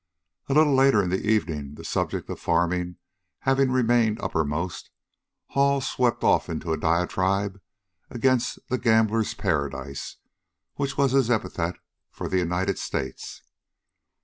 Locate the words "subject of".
1.85-2.39